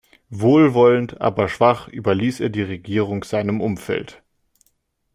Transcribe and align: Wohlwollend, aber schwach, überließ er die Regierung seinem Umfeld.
Wohlwollend, 0.31 1.21
aber 1.21 1.47
schwach, 1.47 1.87
überließ 1.87 2.39
er 2.39 2.49
die 2.49 2.63
Regierung 2.63 3.23
seinem 3.23 3.61
Umfeld. 3.61 4.23